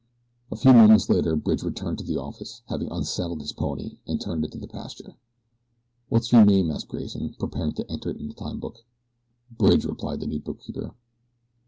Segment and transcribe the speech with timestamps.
[0.51, 4.43] A few moments later Bridge returned to the office, having unsaddled his pony and turned
[4.43, 5.13] it into the pasture.
[6.09, 8.79] "What's your name?" asked Grayson, preparing to enter it in his time book.
[9.55, 10.95] "Bridge," replied the new bookkeeper.